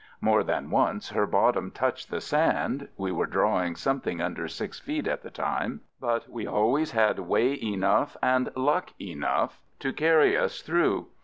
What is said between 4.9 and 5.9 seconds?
at the time),